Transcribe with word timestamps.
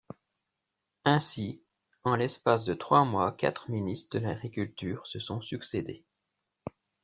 Ainsi, 1.05 1.61
en 2.03 2.15
l'espace 2.15 2.65
de 2.65 2.73
trois 2.73 3.05
mois 3.05 3.31
quatre 3.33 3.69
ministres 3.69 4.17
de 4.17 4.23
l'Agriculture 4.25 5.05
se 5.05 5.19
sont 5.19 5.41
succédé. 5.41 6.03